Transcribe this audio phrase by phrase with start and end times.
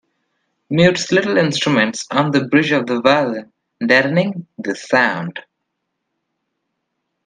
[0.71, 3.51] Mutes little instruments on the bridge of the violin,
[3.85, 5.41] deadening the sound.